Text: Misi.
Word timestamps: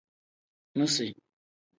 Misi. 0.75 1.07